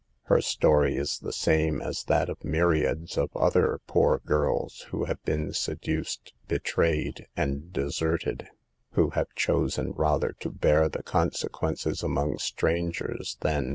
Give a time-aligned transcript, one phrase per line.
[0.23, 5.21] Her story is the same as that of myriads of other poor girls who have
[5.25, 8.47] been seduced, be trayed and deserted;
[8.93, 13.69] who have chosen rather to bear the consequences among strangers than 112 •AVE THE GIRLS.